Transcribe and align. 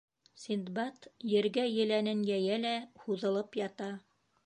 Синдбад 0.43 1.05
ергә 1.35 1.67
еләнен 1.73 2.25
йәйә 2.33 2.59
лә 2.67 2.75
һуҙылып 3.07 3.63
ята. 3.65 3.97